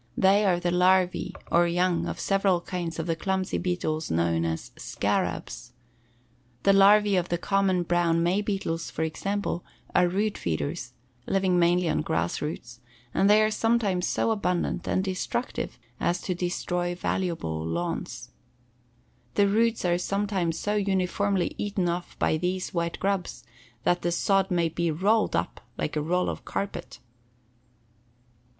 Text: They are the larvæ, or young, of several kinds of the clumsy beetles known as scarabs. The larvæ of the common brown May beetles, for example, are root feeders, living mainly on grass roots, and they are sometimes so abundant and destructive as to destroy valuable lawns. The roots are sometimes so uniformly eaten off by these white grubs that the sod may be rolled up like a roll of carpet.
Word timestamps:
They 0.17 0.45
are 0.47 0.59
the 0.59 0.71
larvæ, 0.71 1.33
or 1.51 1.67
young, 1.67 2.07
of 2.07 2.19
several 2.19 2.59
kinds 2.59 2.97
of 2.97 3.05
the 3.05 3.15
clumsy 3.15 3.59
beetles 3.59 4.09
known 4.09 4.45
as 4.45 4.71
scarabs. 4.75 5.73
The 6.63 6.71
larvæ 6.71 7.19
of 7.19 7.29
the 7.29 7.37
common 7.37 7.83
brown 7.83 8.23
May 8.23 8.41
beetles, 8.41 8.89
for 8.89 9.03
example, 9.03 9.63
are 9.93 10.07
root 10.07 10.39
feeders, 10.39 10.93
living 11.27 11.59
mainly 11.59 11.87
on 11.87 12.01
grass 12.01 12.41
roots, 12.41 12.79
and 13.13 13.29
they 13.29 13.43
are 13.43 13.51
sometimes 13.51 14.07
so 14.07 14.31
abundant 14.31 14.87
and 14.87 15.03
destructive 15.03 15.77
as 15.99 16.19
to 16.21 16.33
destroy 16.33 16.95
valuable 16.95 17.63
lawns. 17.63 18.31
The 19.35 19.47
roots 19.47 19.85
are 19.85 19.99
sometimes 19.99 20.57
so 20.57 20.73
uniformly 20.77 21.53
eaten 21.59 21.87
off 21.87 22.17
by 22.17 22.37
these 22.37 22.73
white 22.73 22.99
grubs 22.99 23.43
that 23.83 24.01
the 24.01 24.11
sod 24.11 24.49
may 24.49 24.67
be 24.67 24.89
rolled 24.89 25.35
up 25.35 25.61
like 25.77 25.95
a 25.95 26.01
roll 26.01 26.27
of 26.27 26.43
carpet. 26.43 26.97